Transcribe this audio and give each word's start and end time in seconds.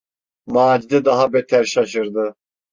Macide 0.45 1.05
daha 1.05 1.33
beter 1.33 1.63
şaşırdı. 1.63 2.35